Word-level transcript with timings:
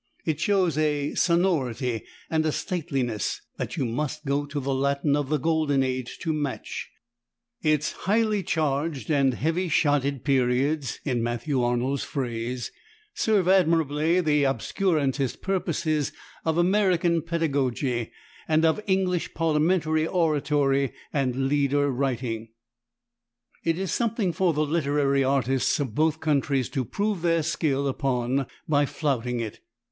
It 0.25 0.39
shows 0.39 0.79
a 0.79 1.13
sonority 1.13 2.01
and 2.27 2.43
a 2.43 2.51
stateliness 2.51 3.39
that 3.57 3.77
you 3.77 3.85
must 3.85 4.25
go 4.25 4.47
to 4.47 4.59
the 4.59 4.73
Latin 4.73 5.15
of 5.15 5.29
the 5.29 5.37
Golden 5.37 5.83
Age 5.83 6.17
to 6.21 6.33
match; 6.33 6.89
its 7.61 7.91
"highly 7.91 8.41
charged 8.41 9.11
and 9.11 9.35
heavy 9.35 9.69
shotted" 9.69 10.23
periods, 10.25 10.99
in 11.05 11.21
Matthew 11.21 11.61
Arnold's 11.61 12.03
phrase, 12.03 12.71
serve 13.13 13.47
admirably 13.47 14.21
the 14.21 14.43
obscurantist 14.43 15.39
purposes 15.43 16.11
of 16.45 16.57
American 16.57 17.21
pedagogy 17.21 18.11
and 18.47 18.65
of 18.65 18.81
English 18.87 19.35
parliamentary 19.35 20.07
oratory 20.07 20.93
and 21.13 21.47
leader 21.47 21.91
writing; 21.91 22.49
it 23.63 23.77
is 23.77 23.91
something 23.91 24.33
for 24.33 24.51
the 24.51 24.65
literary 24.65 25.23
artists 25.23 25.79
of 25.79 25.93
both 25.93 26.19
countries 26.19 26.69
to 26.69 26.83
prove 26.85 27.21
their 27.21 27.43
skill 27.43 27.87
upon 27.87 28.47
by 28.67 28.83
flouting 28.87 29.39
it. 29.39 29.59